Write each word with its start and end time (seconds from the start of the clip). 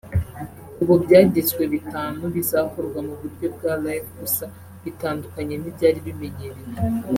ubu 0.81 0.93
byagizwe 1.03 1.63
bitanu 1.73 2.23
bizakorwa 2.35 2.99
mu 3.07 3.13
buryo 3.19 3.47
bwa 3.55 3.73
live 3.83 4.09
gusa 4.21 4.45
bitandukanye 4.83 5.55
n’ibyari 5.57 5.99
bimenyerewe 6.07 6.61